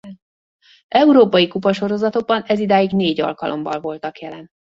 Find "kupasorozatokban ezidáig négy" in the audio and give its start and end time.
1.47-3.21